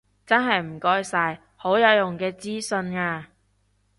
[0.25, 3.29] 真係唔該晒，好有用嘅資訊啊